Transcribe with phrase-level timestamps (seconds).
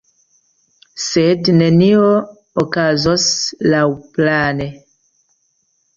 [1.07, 2.09] Sed nenio
[2.63, 3.29] okazos
[3.75, 4.71] laŭplane.